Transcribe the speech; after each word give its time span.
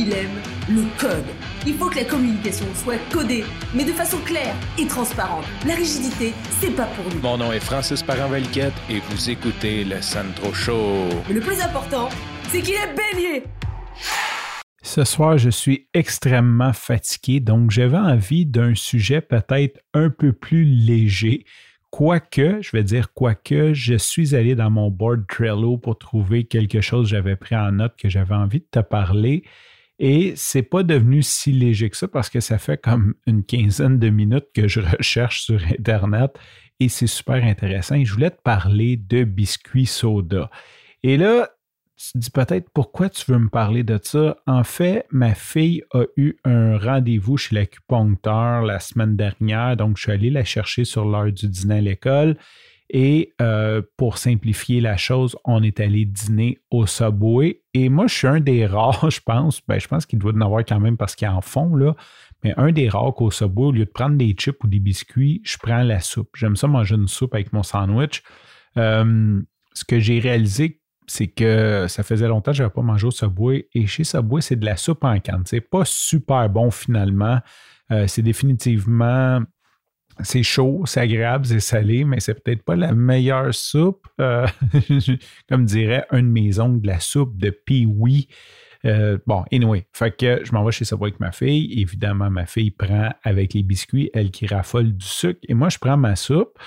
il 0.00 0.12
aime 0.14 0.40
le 0.68 0.84
code. 0.98 1.26
Il 1.66 1.74
faut 1.74 1.90
que 1.90 1.96
la 1.96 2.04
communication 2.04 2.64
soit 2.74 2.98
codée, 3.12 3.44
mais 3.74 3.84
de 3.84 3.92
façon 3.92 4.16
claire 4.24 4.54
et 4.78 4.86
transparente. 4.86 5.44
La 5.66 5.74
rigidité, 5.74 6.32
c'est 6.58 6.74
pas 6.74 6.86
pour 6.86 7.04
nous. 7.12 7.20
Mon 7.20 7.36
nom 7.36 7.52
est 7.52 7.60
Francis 7.60 8.02
parent 8.02 8.32
et 8.34 9.00
vous 9.10 9.30
écoutez 9.30 9.84
le 9.84 10.00
Sandro 10.00 10.54
Show. 10.54 11.08
Mais 11.28 11.34
le 11.34 11.40
plus 11.40 11.60
important, 11.60 12.08
c'est 12.48 12.62
qu'il 12.62 12.74
est 12.74 12.94
bélier. 12.94 13.42
Ce 14.82 15.04
soir, 15.04 15.36
je 15.36 15.50
suis 15.50 15.86
extrêmement 15.92 16.72
fatigué, 16.72 17.40
donc 17.40 17.70
j'avais 17.70 17.98
envie 17.98 18.46
d'un 18.46 18.74
sujet 18.74 19.20
peut-être 19.20 19.80
un 19.92 20.08
peu 20.08 20.32
plus 20.32 20.64
léger. 20.64 21.44
Quoique, 21.90 22.62
je 22.62 22.70
vais 22.72 22.84
dire 22.84 23.12
quoique, 23.12 23.74
je 23.74 23.96
suis 23.96 24.34
allé 24.34 24.54
dans 24.54 24.70
mon 24.70 24.90
board 24.90 25.26
Trello 25.28 25.76
pour 25.76 25.98
trouver 25.98 26.44
quelque 26.44 26.80
chose 26.80 27.06
que 27.06 27.16
j'avais 27.16 27.36
pris 27.36 27.56
en 27.56 27.72
note 27.72 27.92
que 27.98 28.08
j'avais 28.08 28.34
envie 28.34 28.60
de 28.60 28.66
te 28.70 28.78
parler. 28.78 29.44
Et 30.02 30.32
c'est 30.34 30.62
pas 30.62 30.82
devenu 30.82 31.22
si 31.22 31.52
léger 31.52 31.90
que 31.90 31.96
ça 31.96 32.08
parce 32.08 32.30
que 32.30 32.40
ça 32.40 32.56
fait 32.56 32.80
comme 32.80 33.14
une 33.26 33.44
quinzaine 33.44 33.98
de 33.98 34.08
minutes 34.08 34.46
que 34.54 34.66
je 34.66 34.80
recherche 34.80 35.42
sur 35.42 35.60
Internet 35.62 36.32
et 36.80 36.88
c'est 36.88 37.06
super 37.06 37.44
intéressant. 37.44 38.02
je 38.02 38.12
voulais 38.12 38.30
te 38.30 38.40
parler 38.40 38.96
de 38.96 39.24
biscuits 39.24 39.84
soda. 39.84 40.50
Et 41.02 41.18
là, 41.18 41.50
tu 41.98 42.12
te 42.12 42.18
dis 42.18 42.30
peut-être 42.30 42.70
pourquoi 42.70 43.10
tu 43.10 43.30
veux 43.30 43.38
me 43.38 43.50
parler 43.50 43.84
de 43.84 44.00
ça? 44.02 44.38
En 44.46 44.64
fait, 44.64 45.04
ma 45.10 45.34
fille 45.34 45.82
a 45.92 46.04
eu 46.16 46.36
un 46.44 46.78
rendez-vous 46.78 47.36
chez 47.36 47.54
l'acupuncteur 47.54 48.62
la 48.62 48.80
semaine 48.80 49.16
dernière, 49.16 49.76
donc 49.76 49.98
je 49.98 50.04
suis 50.04 50.12
allé 50.12 50.30
la 50.30 50.44
chercher 50.44 50.86
sur 50.86 51.04
l'heure 51.04 51.30
du 51.30 51.46
dîner 51.46 51.76
à 51.76 51.80
l'école. 51.82 52.38
Et 52.92 53.34
euh, 53.40 53.82
pour 53.96 54.18
simplifier 54.18 54.80
la 54.80 54.96
chose, 54.96 55.36
on 55.44 55.62
est 55.62 55.78
allé 55.80 56.04
dîner 56.04 56.58
au 56.70 56.86
Subway. 56.86 57.62
Et 57.72 57.88
moi, 57.88 58.08
je 58.08 58.14
suis 58.14 58.26
un 58.26 58.40
des 58.40 58.66
rares, 58.66 59.10
je 59.10 59.20
pense, 59.20 59.60
ben, 59.66 59.78
je 59.78 59.86
pense 59.86 60.06
qu'il 60.06 60.18
doit 60.18 60.32
en 60.32 60.40
avoir 60.40 60.64
quand 60.64 60.80
même 60.80 60.96
parce 60.96 61.14
qu'il 61.14 61.28
en 61.28 61.40
font, 61.40 61.74
là, 61.76 61.94
mais 62.42 62.52
un 62.56 62.72
des 62.72 62.88
rares 62.88 63.14
qu'au 63.14 63.30
Subway, 63.30 63.66
au 63.66 63.72
lieu 63.72 63.84
de 63.84 63.90
prendre 63.90 64.16
des 64.16 64.32
chips 64.32 64.62
ou 64.64 64.66
des 64.66 64.80
biscuits, 64.80 65.40
je 65.44 65.56
prends 65.58 65.82
la 65.82 66.00
soupe. 66.00 66.30
J'aime 66.36 66.56
ça 66.56 66.66
manger 66.66 66.96
une 66.96 67.08
soupe 67.08 67.34
avec 67.34 67.52
mon 67.52 67.62
sandwich. 67.62 68.22
Ce 68.76 69.84
que 69.86 70.00
j'ai 70.00 70.18
réalisé, 70.18 70.80
c'est 71.06 71.26
que 71.26 71.86
ça 71.88 72.02
faisait 72.02 72.28
longtemps 72.28 72.52
que 72.52 72.58
je 72.58 72.62
n'avais 72.62 72.72
pas 72.72 72.82
mangé 72.82 73.06
au 73.06 73.10
Subway. 73.10 73.68
Et 73.74 73.86
chez 73.86 74.04
Subway, 74.04 74.40
c'est 74.40 74.56
de 74.56 74.64
la 74.64 74.76
soupe 74.76 75.04
en 75.04 75.18
canne. 75.18 75.42
C'est 75.44 75.60
pas 75.60 75.84
super 75.84 76.48
bon 76.48 76.70
finalement. 76.70 77.40
Euh, 77.90 78.06
c'est 78.06 78.22
définitivement 78.22 79.40
c'est 80.22 80.42
chaud, 80.42 80.82
c'est 80.86 81.00
agréable, 81.00 81.46
c'est 81.46 81.60
salé, 81.60 82.04
mais 82.04 82.20
c'est 82.20 82.42
peut-être 82.42 82.62
pas 82.62 82.76
la 82.76 82.92
meilleure 82.92 83.54
soupe. 83.54 84.06
Euh, 84.20 84.46
comme 85.48 85.64
dirait 85.64 86.06
un 86.10 86.22
de 86.22 86.28
mes 86.28 86.50
de 86.50 86.86
la 86.86 87.00
soupe 87.00 87.36
de 87.36 87.50
pee 87.50 87.86
euh, 88.86 89.18
bon, 89.26 89.44
anyway, 89.52 89.86
fait 89.92 90.16
que 90.16 90.40
je 90.42 90.52
m'en 90.52 90.64
vais 90.64 90.72
chez 90.72 90.84
Subway 90.84 91.08
avec 91.08 91.20
ma 91.20 91.32
fille. 91.32 91.80
Évidemment, 91.80 92.30
ma 92.30 92.46
fille 92.46 92.70
prend 92.70 93.10
avec 93.22 93.54
les 93.54 93.62
biscuits, 93.62 94.10
elle 94.14 94.30
qui 94.30 94.46
raffole 94.46 94.92
du 94.96 95.06
sucre. 95.06 95.40
Et 95.48 95.54
moi, 95.54 95.68
je 95.68 95.78
prends 95.78 95.96
ma 95.96 96.16
soupe. 96.16 96.58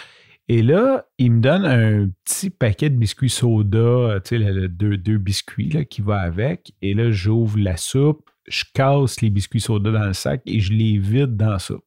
Et 0.49 0.61
là, 0.61 1.05
il 1.17 1.31
me 1.31 1.41
donne 1.41 1.65
un 1.65 2.09
petit 2.25 2.49
paquet 2.49 2.89
de 2.89 2.97
biscuits 2.97 3.29
soda, 3.29 4.19
tu 4.23 4.37
sais, 4.37 4.67
deux, 4.67 4.97
deux 4.97 5.17
biscuits 5.17 5.85
qui 5.89 6.01
va 6.01 6.19
avec. 6.19 6.73
Et 6.81 6.93
là, 6.93 7.11
j'ouvre 7.11 7.57
la 7.57 7.77
soupe, 7.77 8.29
je 8.47 8.65
casse 8.73 9.21
les 9.21 9.29
biscuits 9.29 9.61
soda 9.61 9.91
dans 9.91 10.05
le 10.05 10.13
sac 10.13 10.41
et 10.45 10.59
je 10.59 10.73
les 10.73 10.97
vide 10.97 11.37
dans 11.37 11.51
la 11.51 11.59
soupe. 11.59 11.85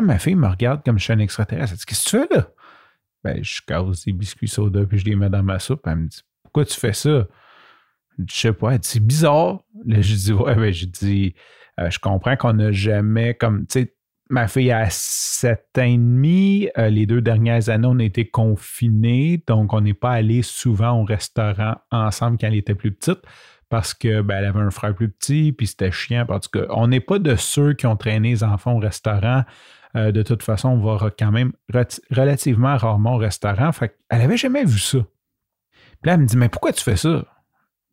Ma 0.00 0.18
fille 0.18 0.34
me 0.34 0.46
regarde 0.46 0.82
comme 0.84 0.98
je 0.98 1.04
suis 1.04 1.12
un 1.12 1.18
extraterrestre. 1.18 1.72
Elle 1.72 1.78
dit 1.78 1.84
Qu'est-ce 1.86 2.04
que 2.04 2.10
tu 2.10 2.28
fais 2.28 2.34
là? 2.34 2.48
Ben, 3.24 3.42
je 3.42 3.60
casse 3.66 4.04
des 4.04 4.12
biscuits 4.12 4.48
soda 4.48 4.84
puis 4.84 4.98
je 4.98 5.04
les 5.04 5.16
mets 5.16 5.30
dans 5.30 5.42
ma 5.42 5.58
soupe. 5.58 5.86
Elle 5.86 5.96
me 5.96 6.08
dit 6.08 6.22
Pourquoi 6.42 6.64
tu 6.64 6.78
fais 6.78 6.92
ça? 6.92 7.26
Je 8.18 8.34
sais 8.34 8.52
pas. 8.52 8.72
Elle 8.72 8.78
dit 8.78 8.88
C'est 8.88 9.04
bizarre. 9.04 9.60
Là, 9.84 10.00
je 10.00 10.14
dis 10.14 10.32
Ouais, 10.32 10.54
ben, 10.54 10.72
je 10.72 10.86
dis 10.86 11.34
euh, 11.80 11.90
Je 11.90 11.98
comprends 11.98 12.36
qu'on 12.36 12.54
n'a 12.54 12.72
jamais 12.72 13.34
comme. 13.34 13.66
Tu 13.66 13.80
sais, 13.80 13.94
ma 14.28 14.48
fille 14.48 14.72
a 14.72 14.86
7 14.90 15.66
ans 15.78 15.82
et 15.82 15.96
demi. 15.96 16.68
Euh, 16.78 16.88
les 16.88 17.06
deux 17.06 17.20
dernières 17.20 17.68
années, 17.68 17.88
on 17.88 17.98
a 17.98 18.04
été 18.04 18.28
confinés. 18.28 19.42
Donc, 19.46 19.72
on 19.72 19.80
n'est 19.80 19.94
pas 19.94 20.12
allé 20.12 20.42
souvent 20.42 21.00
au 21.00 21.04
restaurant 21.04 21.76
ensemble 21.90 22.38
quand 22.38 22.48
elle 22.48 22.56
était 22.56 22.74
plus 22.74 22.92
petite 22.92 23.20
parce 23.68 23.94
qu'elle 23.94 24.22
ben, 24.22 24.44
avait 24.44 24.60
un 24.60 24.70
frère 24.70 24.94
plus 24.94 25.08
petit, 25.08 25.52
puis 25.52 25.66
c'était 25.66 25.90
chiant. 25.90 26.24
Parce 26.26 26.48
on 26.70 26.88
n'est 26.88 27.00
pas 27.00 27.18
de 27.18 27.34
ceux 27.36 27.72
qui 27.74 27.86
ont 27.86 27.96
traîné 27.96 28.30
les 28.30 28.44
enfants 28.44 28.74
au 28.74 28.78
restaurant. 28.78 29.44
Euh, 29.96 30.12
de 30.12 30.22
toute 30.22 30.42
façon, 30.42 30.68
on 30.68 30.78
va 30.78 31.10
quand 31.18 31.32
même 31.32 31.52
relativement 32.10 32.76
rarement 32.76 33.14
au 33.14 33.18
restaurant. 33.18 33.72
Fait 33.72 33.96
elle 34.10 34.18
n'avait 34.18 34.36
jamais 34.36 34.64
vu 34.64 34.78
ça. 34.78 34.98
Puis 34.98 36.08
là, 36.08 36.14
elle 36.14 36.20
me 36.20 36.26
dit 36.26 36.36
Mais 36.36 36.48
pourquoi 36.48 36.72
tu 36.72 36.82
fais 36.82 36.96
ça? 36.96 37.24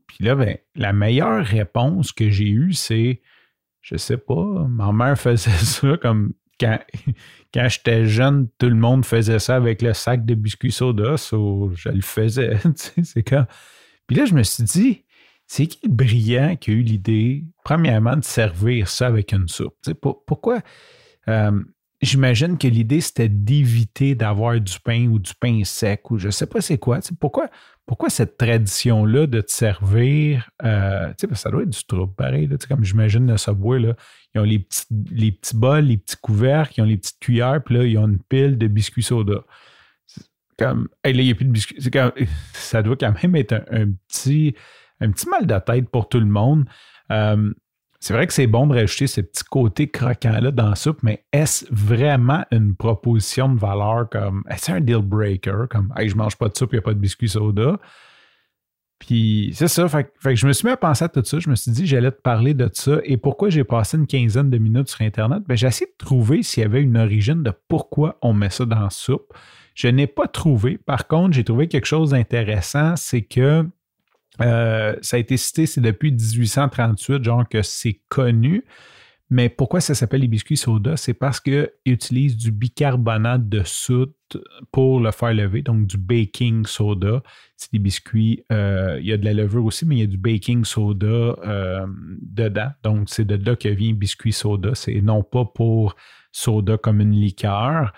Puis 0.07 0.23
là, 0.23 0.35
ben, 0.35 0.57
la 0.75 0.93
meilleure 0.93 1.45
réponse 1.45 2.11
que 2.11 2.29
j'ai 2.29 2.49
eue, 2.49 2.73
c'est 2.73 3.21
Je 3.81 3.95
sais 3.95 4.17
pas, 4.17 4.65
ma 4.69 4.91
mère 4.91 5.17
faisait 5.17 5.51
ça 5.51 5.97
comme 5.97 6.33
quand, 6.59 6.79
quand 7.53 7.67
j'étais 7.69 8.05
jeune, 8.05 8.47
tout 8.57 8.69
le 8.69 8.75
monde 8.75 9.05
faisait 9.05 9.39
ça 9.39 9.55
avec 9.55 9.81
le 9.81 9.93
sac 9.93 10.25
de 10.25 10.35
biscuits 10.35 10.71
soda, 10.71 11.15
je 11.15 11.89
le 11.89 12.01
faisais. 12.01 12.57
c'est 13.03 13.23
quand. 13.23 13.45
Puis 14.07 14.17
là, 14.17 14.25
je 14.25 14.33
me 14.33 14.43
suis 14.43 14.63
dit, 14.63 15.05
c'est 15.47 15.67
qui 15.67 15.79
le 15.83 15.93
brillant 15.93 16.55
qui 16.55 16.71
a 16.71 16.73
eu 16.73 16.81
l'idée, 16.81 17.45
premièrement, 17.63 18.15
de 18.15 18.23
servir 18.23 18.87
ça 18.87 19.07
avec 19.07 19.31
une 19.33 19.47
soupe? 19.47 19.75
pourquoi? 20.25 20.61
Euh, 21.27 21.63
j'imagine 22.03 22.57
que 22.57 22.67
l'idée, 22.67 23.01
c'était 23.01 23.29
d'éviter 23.29 24.15
d'avoir 24.15 24.59
du 24.59 24.79
pain 24.79 25.07
ou 25.07 25.19
du 25.19 25.33
pain 25.39 25.63
sec 25.63 26.09
ou 26.11 26.17
je 26.17 26.27
ne 26.27 26.31
sais 26.31 26.45
pas 26.45 26.61
c'est 26.61 26.77
quoi. 26.77 26.99
Pourquoi, 27.19 27.49
pourquoi 27.85 28.09
cette 28.09 28.37
tradition-là 28.37 29.27
de 29.27 29.41
te 29.41 29.51
servir, 29.51 30.49
euh, 30.63 31.13
ça 31.33 31.49
doit 31.49 31.63
être 31.63 31.69
du 31.69 31.83
trouble 31.85 32.13
pareil, 32.15 32.49
comme 32.67 32.83
j'imagine 32.83 33.29
le 33.29 33.37
Subway, 33.37 33.79
là, 33.79 33.95
ils 34.33 34.41
ont 34.41 34.43
les 34.43 34.59
petits, 34.59 34.85
les 35.11 35.31
petits 35.31 35.55
bols, 35.55 35.85
les 35.85 35.97
petits 35.97 36.17
couvercles, 36.21 36.73
ils 36.77 36.81
ont 36.81 36.85
les 36.85 36.97
petites 36.97 37.19
cuillères, 37.19 37.61
puis 37.63 37.75
là, 37.75 37.83
ils 37.83 37.97
ont 37.97 38.07
une 38.07 38.21
pile 38.21 38.57
de 38.57 38.67
biscuits 38.67 39.03
soda. 39.03 39.43
Comme, 40.57 40.87
là, 41.03 41.11
il 41.11 41.17
n'y 41.17 41.31
a 41.31 41.35
plus 41.35 41.45
de 41.45 41.51
biscuits. 41.51 41.77
ça 42.53 42.83
doit 42.83 42.95
quand 42.95 43.13
même 43.23 43.35
être 43.35 43.63
un 43.71 43.91
petit 44.07 44.55
un 45.03 45.11
petit 45.11 45.27
mal 45.27 45.45
de 45.45 45.59
tête 45.59 45.89
pour 45.89 46.09
tout 46.09 46.19
le 46.19 46.25
monde. 46.25 46.65
Euh, 47.11 47.53
c'est 48.03 48.13
vrai 48.13 48.27
que 48.27 48.33
c'est 48.33 48.47
bon 48.47 48.67
de 48.67 48.73
rajouter 48.73 49.07
ce 49.07 49.21
petit 49.21 49.45
côté 49.45 49.89
croquant-là 49.89 50.51
dans 50.51 50.67
la 50.67 50.75
soupe, 50.75 51.01
mais 51.03 51.23
est-ce 51.31 51.65
vraiment 51.71 52.43
une 52.51 52.75
proposition 52.75 53.47
de 53.47 53.57
valeur 53.57 54.09
comme 54.09 54.43
est-ce 54.49 54.73
un 54.73 54.81
deal 54.81 54.97
breaker 54.97 55.67
comme 55.69 55.93
hey, 55.95 56.09
je 56.09 56.17
mange 56.17 56.35
pas 56.35 56.49
de 56.49 56.57
soupe, 56.57 56.73
il 56.73 56.75
n'y 56.75 56.79
a 56.79 56.81
pas 56.81 56.93
de 56.93 56.99
biscuits 56.99 57.29
soda? 57.29 57.79
Puis 58.99 59.51
c'est 59.55 59.69
ça, 59.69 59.87
fait, 59.87 60.11
que 60.21 60.35
je 60.35 60.45
me 60.45 60.51
suis 60.51 60.65
mis 60.65 60.73
à 60.73 60.77
penser 60.77 61.05
à 61.05 61.07
tout 61.07 61.23
ça. 61.23 61.39
Je 61.39 61.49
me 61.49 61.55
suis 61.55 61.71
dit 61.71 61.87
j'allais 61.87 62.11
te 62.11 62.19
parler 62.21 62.53
de 62.53 62.69
ça. 62.73 62.99
Et 63.05 63.15
pourquoi 63.15 63.49
j'ai 63.49 63.63
passé 63.63 63.95
une 63.95 64.05
quinzaine 64.05 64.49
de 64.49 64.57
minutes 64.57 64.89
sur 64.89 65.01
Internet? 65.01 65.43
Ben, 65.47 65.55
j'ai 65.55 65.67
essayé 65.67 65.89
de 65.89 66.05
trouver 66.05 66.43
s'il 66.43 66.63
y 66.63 66.65
avait 66.65 66.81
une 66.81 66.97
origine 66.97 67.41
de 67.41 67.53
pourquoi 67.69 68.17
on 68.21 68.33
met 68.33 68.49
ça 68.49 68.65
dans 68.65 68.81
la 68.81 68.89
soupe. 68.89 69.33
Je 69.75 69.87
n'ai 69.87 70.07
pas 70.07 70.27
trouvé. 70.27 70.77
Par 70.77 71.07
contre, 71.07 71.35
j'ai 71.35 71.45
trouvé 71.45 71.69
quelque 71.69 71.87
chose 71.87 72.09
d'intéressant, 72.09 72.97
c'est 72.97 73.21
que 73.21 73.65
euh, 74.41 74.95
ça 75.01 75.17
a 75.17 75.19
été 75.19 75.37
cité, 75.37 75.65
c'est 75.65 75.81
depuis 75.81 76.11
1838, 76.11 77.23
genre 77.23 77.47
que 77.47 77.61
c'est 77.61 78.01
connu. 78.09 78.63
Mais 79.29 79.49
pourquoi 79.49 79.81
ça 79.81 79.95
s'appelle 79.95 80.21
les 80.21 80.27
biscuits 80.27 80.57
soda? 80.57 80.95
C'est 80.95 81.15
parce 81.15 81.39
qu'ils 81.39 81.69
utilisent 81.87 82.37
du 82.37 82.51
bicarbonate 82.51 83.49
de 83.49 83.63
soude 83.63 84.13
pour 84.71 84.99
le 84.99 85.11
faire 85.11 85.33
lever, 85.33 85.63
donc 85.63 85.87
du 85.87 85.97
baking 85.97 86.67
soda. 86.67 87.23
C'est 87.57 87.71
des 87.73 87.79
biscuits, 87.79 88.43
euh, 88.51 88.99
il 88.99 89.07
y 89.07 89.11
a 89.11 89.17
de 89.17 89.25
la 89.25 89.33
levure 89.33 89.65
aussi, 89.65 89.87
mais 89.87 89.95
il 89.95 89.99
y 90.01 90.03
a 90.03 90.07
du 90.07 90.17
baking 90.17 90.65
soda 90.65 91.07
euh, 91.07 91.87
dedans. 92.21 92.69
Donc, 92.83 93.09
c'est 93.09 93.25
de 93.25 93.43
là 93.43 93.55
que 93.55 93.69
vient 93.69 93.93
biscuit 93.93 94.33
soda. 94.33 94.75
C'est 94.75 95.01
non 95.01 95.23
pas 95.23 95.45
pour 95.45 95.95
soda 96.31 96.77
comme 96.77 97.01
une 97.01 97.13
liqueur. 97.13 97.91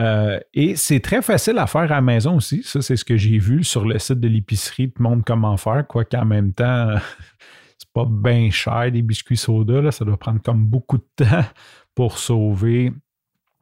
Euh, 0.00 0.40
et 0.54 0.76
c'est 0.76 1.00
très 1.00 1.20
facile 1.20 1.58
à 1.58 1.66
faire 1.66 1.82
à 1.82 1.86
la 1.86 2.00
maison 2.00 2.36
aussi. 2.36 2.62
Ça, 2.62 2.80
c'est 2.80 2.96
ce 2.96 3.04
que 3.04 3.16
j'ai 3.16 3.38
vu 3.38 3.62
sur 3.64 3.84
le 3.84 3.98
site 3.98 4.20
de 4.20 4.28
l'épicerie. 4.28 4.92
Le 4.96 5.02
monde 5.02 5.22
comment 5.24 5.56
faire, 5.56 5.86
quoi 5.86 6.04
qu'en 6.04 6.24
même 6.24 6.52
temps, 6.52 6.94
c'est 7.78 7.92
pas 7.92 8.06
bien 8.08 8.50
cher 8.50 8.90
des 8.90 9.02
biscuits 9.02 9.36
soda. 9.36 9.90
Ça 9.90 10.04
doit 10.04 10.16
prendre 10.16 10.40
comme 10.40 10.64
beaucoup 10.64 10.98
de 10.98 11.06
temps 11.16 11.44
pour 11.94 12.18
sauver 12.18 12.92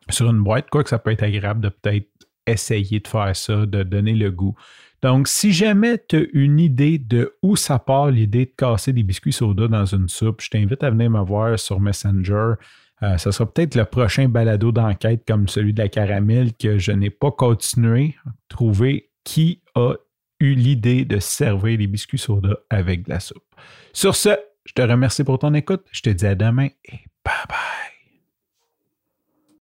sur 0.08 0.30
une 0.30 0.42
boîte. 0.42 0.70
Quoi 0.70 0.84
que 0.84 0.90
ça 0.90 0.98
peut 0.98 1.10
être 1.10 1.24
agréable 1.24 1.60
de 1.60 1.70
peut-être 1.70 2.08
essayer 2.46 3.00
de 3.00 3.08
faire 3.08 3.34
ça, 3.34 3.66
de 3.66 3.82
donner 3.82 4.14
le 4.14 4.30
goût. 4.30 4.54
Donc, 5.02 5.28
si 5.28 5.52
jamais 5.52 6.02
tu 6.08 6.16
as 6.16 6.24
une 6.32 6.58
idée 6.58 6.98
de 6.98 7.36
où 7.42 7.56
ça 7.56 7.78
part 7.78 8.10
l'idée 8.10 8.46
de 8.46 8.52
casser 8.56 8.92
des 8.92 9.02
biscuits 9.02 9.32
soda 9.32 9.68
dans 9.68 9.84
une 9.84 10.08
soupe, 10.08 10.40
je 10.40 10.50
t'invite 10.50 10.82
à 10.82 10.90
venir 10.90 11.10
me 11.10 11.20
voir 11.20 11.58
sur 11.58 11.78
Messenger. 11.78 12.54
Euh, 13.02 13.16
ce 13.16 13.30
sera 13.30 13.50
peut-être 13.50 13.74
le 13.74 13.84
prochain 13.84 14.28
balado 14.28 14.72
d'enquête 14.72 15.22
comme 15.26 15.48
celui 15.48 15.72
de 15.72 15.82
la 15.82 15.88
caramel 15.88 16.54
que 16.54 16.78
je 16.78 16.92
n'ai 16.92 17.10
pas 17.10 17.30
continué. 17.30 18.16
Trouver 18.48 19.10
qui 19.24 19.62
a 19.74 19.94
eu 20.40 20.54
l'idée 20.54 21.04
de 21.04 21.18
servir 21.18 21.78
les 21.78 21.86
biscuits 21.86 22.18
soda 22.18 22.56
avec 22.70 23.04
de 23.04 23.10
la 23.10 23.20
soupe? 23.20 23.44
Sur 23.92 24.16
ce, 24.16 24.36
je 24.64 24.72
te 24.72 24.82
remercie 24.82 25.24
pour 25.24 25.38
ton 25.38 25.54
écoute. 25.54 25.86
Je 25.92 26.02
te 26.02 26.10
dis 26.10 26.26
à 26.26 26.34
demain 26.34 26.68
et 26.84 27.00
bye 27.24 27.34
bye. 27.48 27.67